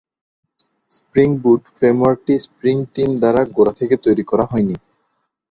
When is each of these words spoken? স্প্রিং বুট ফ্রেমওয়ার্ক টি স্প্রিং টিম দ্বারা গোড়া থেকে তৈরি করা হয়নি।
স্প্রিং 0.91 1.29
বুট 1.43 1.61
ফ্রেমওয়ার্ক 1.75 2.19
টি 2.25 2.35
স্প্রিং 2.45 2.75
টিম 2.93 3.09
দ্বারা 3.21 3.41
গোড়া 3.55 3.73
থেকে 3.79 3.95
তৈরি 4.05 4.23
করা 4.23 4.45
হয়নি। 4.51 4.75